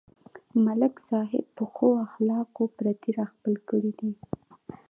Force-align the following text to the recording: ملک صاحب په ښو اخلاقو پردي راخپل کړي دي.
ملک 0.65 0.95
صاحب 1.09 1.45
په 1.55 1.63
ښو 1.73 1.87
اخلاقو 2.05 2.63
پردي 2.75 3.11
راخپل 3.19 3.53
کړي 3.69 3.91
دي. 3.99 4.11